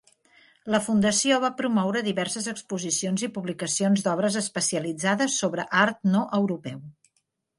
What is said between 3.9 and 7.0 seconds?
d'obres especialitzades sobre art no europeu.